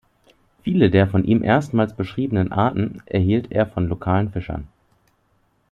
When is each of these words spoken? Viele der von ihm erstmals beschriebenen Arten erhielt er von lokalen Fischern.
Viele 0.63 0.89
der 0.89 1.05
von 1.07 1.23
ihm 1.25 1.43
erstmals 1.43 1.93
beschriebenen 1.95 2.51
Arten 2.51 3.03
erhielt 3.05 3.51
er 3.51 3.67
von 3.67 3.87
lokalen 3.87 4.31
Fischern. 4.31 4.67